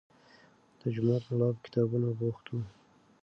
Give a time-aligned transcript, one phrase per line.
[0.79, 2.53] د جومات ملا په کتابونو بوخت و.